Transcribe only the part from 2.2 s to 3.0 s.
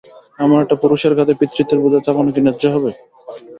কী ন্যায্য হবে?